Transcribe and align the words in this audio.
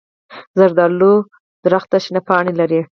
زردالو 0.57 1.13
ونه 1.63 1.97
شنه 2.03 2.21
پاڼې 2.27 2.53
لري. 2.59 2.81